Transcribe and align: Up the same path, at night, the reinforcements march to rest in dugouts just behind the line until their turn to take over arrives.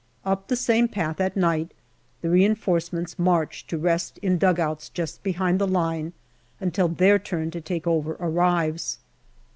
Up 0.25 0.47
the 0.47 0.55
same 0.55 0.87
path, 0.87 1.21
at 1.21 1.37
night, 1.37 1.73
the 2.21 2.31
reinforcements 2.31 3.19
march 3.19 3.67
to 3.67 3.77
rest 3.77 4.17
in 4.23 4.39
dugouts 4.39 4.89
just 4.89 5.21
behind 5.21 5.59
the 5.59 5.67
line 5.67 6.13
until 6.59 6.87
their 6.87 7.19
turn 7.19 7.51
to 7.51 7.61
take 7.61 7.85
over 7.85 8.17
arrives. 8.19 8.97